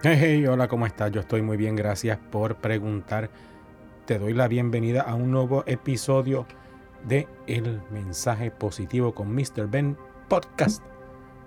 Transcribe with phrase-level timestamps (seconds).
[0.00, 1.10] Hey, hola, ¿cómo estás?
[1.10, 3.30] Yo estoy muy bien, gracias por preguntar.
[4.06, 6.46] Te doy la bienvenida a un nuevo episodio
[7.04, 9.68] de El Mensaje Positivo con Mr.
[9.68, 9.98] Ben
[10.28, 10.82] Podcast,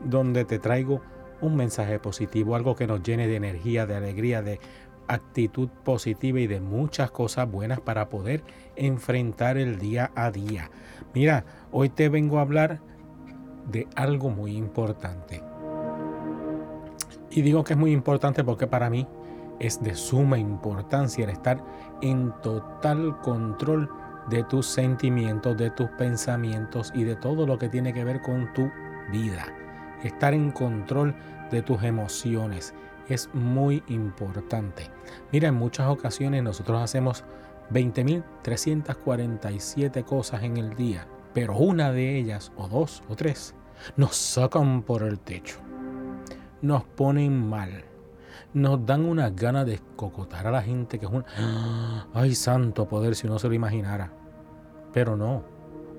[0.01, 1.01] donde te traigo
[1.41, 4.59] un mensaje positivo, algo que nos llene de energía, de alegría, de
[5.07, 8.43] actitud positiva y de muchas cosas buenas para poder
[8.75, 10.71] enfrentar el día a día.
[11.13, 12.79] Mira, hoy te vengo a hablar
[13.69, 15.43] de algo muy importante
[17.31, 19.07] y digo que es muy importante porque para mí
[19.59, 21.63] es de suma importancia el estar
[22.01, 23.89] en total control
[24.29, 28.51] de tus sentimientos, de tus pensamientos y de todo lo que tiene que ver con
[28.53, 28.69] tu
[29.11, 29.45] vida.
[30.03, 31.15] Estar en control
[31.51, 32.73] de tus emociones
[33.09, 34.89] es muy importante.
[35.31, 37.23] Mira, en muchas ocasiones nosotros hacemos
[37.71, 43.55] 20.347 cosas en el día, pero una de ellas, o dos, o tres,
[43.95, 45.59] nos sacan por el techo
[46.61, 47.83] nos ponen mal.
[48.53, 51.25] Nos dan una ganas de cocotar a la gente que es un...
[52.13, 54.11] ¡Ay, santo poder si uno se lo imaginara!
[54.93, 55.43] Pero no,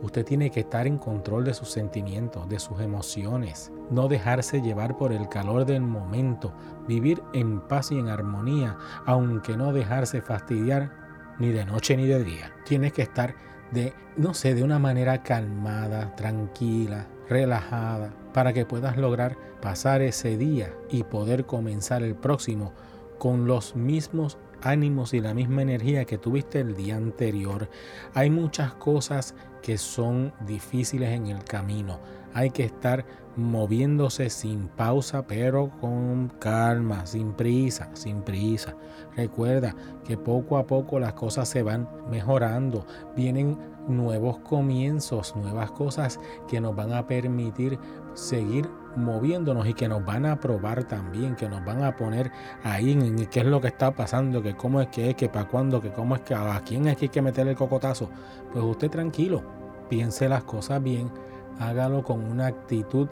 [0.02, 4.96] usted tiene que estar en control de sus sentimientos, de sus emociones, no dejarse llevar
[4.96, 6.52] por el calor del momento,
[6.86, 10.90] vivir en paz y en armonía, aunque no dejarse fastidiar
[11.38, 12.52] ni de noche ni de día.
[12.66, 13.34] Tienes que estar
[13.70, 20.36] de, no sé, de una manera calmada, tranquila, relajada, para que puedas lograr pasar ese
[20.36, 22.72] día y poder comenzar el próximo
[23.18, 27.68] con los mismos ánimos y la misma energía que tuviste el día anterior.
[28.14, 32.00] Hay muchas cosas que son difíciles en el camino.
[32.34, 33.04] Hay que estar
[33.36, 38.76] moviéndose sin pausa, pero con calma, sin prisa, sin prisa.
[39.16, 39.74] Recuerda
[40.04, 42.86] que poco a poco las cosas se van mejorando.
[43.16, 47.78] Vienen nuevos comienzos, nuevas cosas que nos van a permitir
[48.14, 52.30] seguir moviéndonos y que nos van a probar también, que nos van a poner
[52.62, 55.46] ahí en qué es lo que está pasando, que cómo es que es, que para
[55.46, 58.10] cuándo, que cómo es que a quién es que hay que meter el cocotazo.
[58.52, 59.42] Pues usted tranquilo,
[59.88, 61.10] piense las cosas bien,
[61.58, 63.08] hágalo con una actitud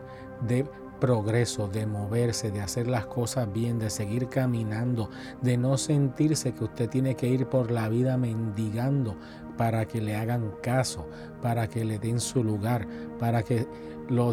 [0.47, 0.67] de
[1.01, 5.11] progreso, de moverse, de hacer las cosas bien, de seguir caminando,
[5.41, 9.17] de no sentirse que usted tiene que ir por la vida mendigando
[9.57, 11.09] para que le hagan caso,
[11.43, 12.87] para que le den su lugar,
[13.19, 13.67] para que
[14.10, 14.32] lo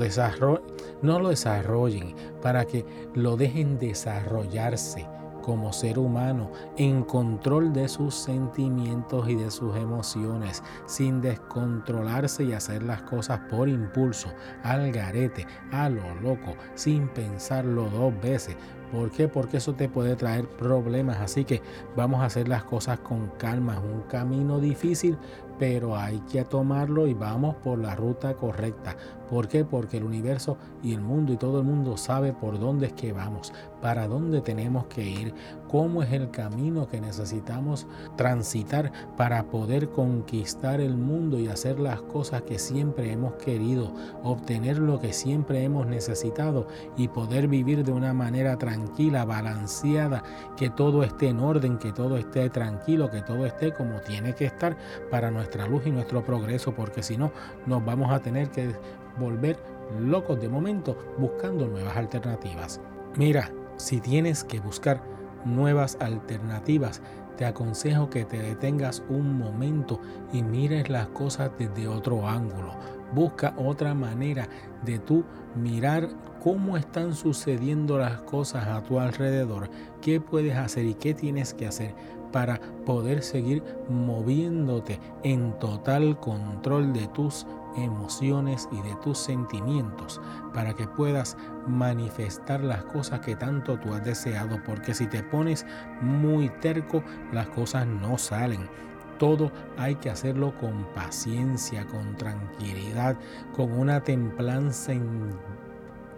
[1.01, 5.07] no lo desarrollen, para que lo dejen desarrollarse
[5.47, 12.51] como ser humano en control de sus sentimientos y de sus emociones, sin descontrolarse y
[12.51, 14.27] hacer las cosas por impulso,
[14.63, 18.57] al garete, a lo loco, sin pensarlo dos veces.
[18.91, 19.29] ¿Por qué?
[19.29, 21.17] Porque eso te puede traer problemas.
[21.19, 21.61] Así que
[21.95, 23.75] vamos a hacer las cosas con calma.
[23.75, 25.17] Es un camino difícil,
[25.59, 28.95] pero hay que tomarlo y vamos por la ruta correcta.
[29.29, 29.65] ¿Por qué?
[29.65, 33.11] Porque el universo y el mundo y todo el mundo sabe por dónde es que
[33.11, 33.51] vamos,
[33.81, 35.33] para dónde tenemos que ir,
[35.67, 42.01] cómo es el camino que necesitamos transitar para poder conquistar el mundo y hacer las
[42.03, 43.91] cosas que siempre hemos querido,
[44.23, 50.23] obtener lo que siempre hemos necesitado y poder vivir de una manera tranquila, balanceada,
[50.55, 54.45] que todo esté en orden, que todo esté tranquilo, que todo esté como tiene que
[54.45, 54.77] estar
[55.11, 57.31] para nuestra luz y nuestro progreso, porque si no
[57.65, 58.71] nos vamos a tener que
[59.19, 59.57] volver
[59.99, 62.81] locos de momento buscando nuevas alternativas.
[63.15, 65.01] Mira, si tienes que buscar
[65.45, 67.01] nuevas alternativas,
[67.37, 70.01] te aconsejo que te detengas un momento
[70.33, 72.73] y mires las cosas desde otro ángulo.
[73.13, 74.49] Busca otra manera
[74.83, 75.23] de tú
[75.55, 76.09] mirar
[76.43, 79.69] cómo están sucediendo las cosas a tu alrededor,
[80.01, 81.93] qué puedes hacer y qué tienes que hacer
[82.37, 90.21] para poder seguir moviéndote en total control de tus emociones y de tus sentimientos
[90.53, 95.65] para que puedas manifestar las cosas que tanto tú has deseado porque si te pones
[95.99, 97.01] muy terco
[97.33, 98.69] las cosas no salen.
[99.17, 103.17] Todo hay que hacerlo con paciencia, con tranquilidad,
[103.55, 105.31] con una templanza en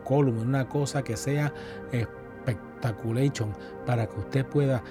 [0.03, 1.53] column, una cosa que sea
[1.93, 3.53] espectaculation
[3.85, 4.83] para que usted pueda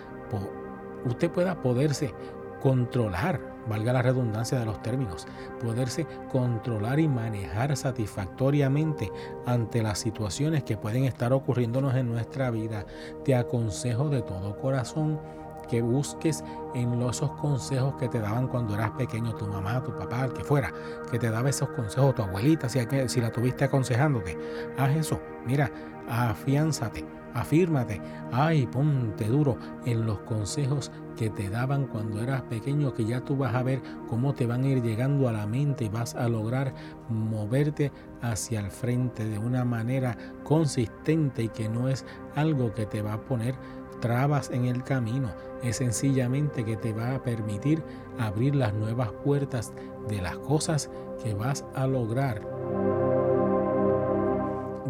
[1.04, 2.14] usted pueda poderse
[2.60, 5.26] controlar, valga la redundancia de los términos,
[5.60, 9.12] poderse controlar y manejar satisfactoriamente
[9.46, 12.84] ante las situaciones que pueden estar ocurriéndonos en nuestra vida.
[13.24, 15.20] Te aconsejo de todo corazón
[15.68, 16.42] que busques
[16.74, 20.42] en esos consejos que te daban cuando eras pequeño, tu mamá, tu papá, el que
[20.42, 20.72] fuera,
[21.10, 24.36] que te daba esos consejos, tu abuelita, si, si la tuviste aconsejándote,
[24.78, 25.70] haz eso, mira,
[26.08, 27.04] afiánzate,
[27.38, 28.02] Afírmate,
[28.32, 33.36] ay, ponte duro en los consejos que te daban cuando eras pequeño, que ya tú
[33.36, 36.28] vas a ver cómo te van a ir llegando a la mente y vas a
[36.28, 36.74] lograr
[37.08, 37.92] moverte
[38.22, 42.04] hacia el frente de una manera consistente y que no es
[42.34, 43.54] algo que te va a poner
[44.00, 45.30] trabas en el camino,
[45.62, 47.84] es sencillamente que te va a permitir
[48.18, 49.72] abrir las nuevas puertas
[50.08, 50.90] de las cosas
[51.22, 52.42] que vas a lograr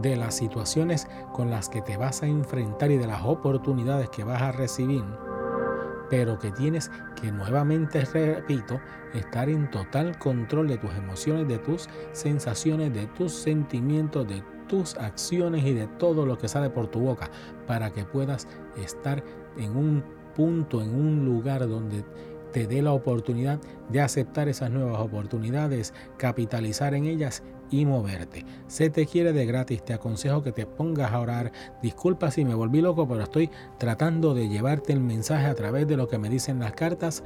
[0.03, 4.25] de las situaciones con las que te vas a enfrentar y de las oportunidades que
[4.25, 5.05] vas a recibir,
[6.11, 6.91] pero que tienes
[7.21, 8.81] que nuevamente, repito,
[9.15, 14.97] estar en total control de tus emociones, de tus sensaciones, de tus sentimientos, de tus
[14.97, 17.31] acciones y de todo lo que sale por tu boca,
[17.67, 18.47] para que puedas
[18.77, 19.23] estar
[19.57, 20.05] en un
[20.35, 22.05] punto, en un lugar donde
[22.53, 23.61] te dé la oportunidad
[23.91, 28.45] de aceptar esas nuevas oportunidades, capitalizar en ellas y moverte.
[28.67, 31.53] Se te quiere de gratis, te aconsejo que te pongas a orar.
[31.83, 35.97] Disculpa si me volví loco, pero estoy tratando de llevarte el mensaje a través de
[35.97, 37.23] lo que me dicen las cartas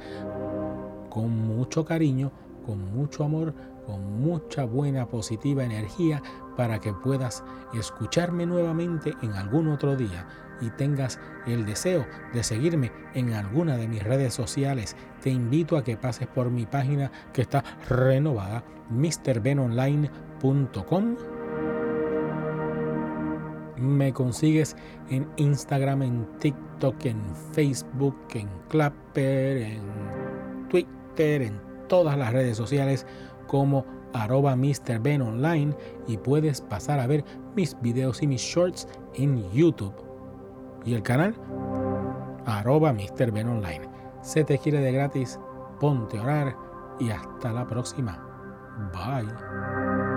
[1.09, 2.31] con mucho cariño,
[2.65, 3.53] con mucho amor,
[3.85, 6.21] con mucha buena positiva energía
[6.57, 7.43] para que puedas
[7.73, 10.27] escucharme nuevamente en algún otro día
[10.61, 15.83] y tengas el deseo de seguirme en alguna de mis redes sociales, te invito a
[15.83, 20.32] que pases por mi página que está renovada, mrbenonline.com.
[23.77, 24.75] Me consigues
[25.09, 27.21] en Instagram, en TikTok, en
[27.53, 29.81] Facebook, en Clapper, en
[30.69, 33.05] Twitter, en todas las redes sociales
[33.47, 34.53] como arroba.
[34.53, 35.75] Online
[36.07, 37.23] y puedes pasar a ver
[37.55, 39.93] mis videos y mis shorts en YouTube
[40.85, 41.35] y el canal
[42.45, 43.89] arroba Online.
[44.21, 45.39] Se te quiere de gratis,
[45.79, 46.55] ponte a orar
[46.99, 48.19] y hasta la próxima.
[48.91, 50.12] Bye.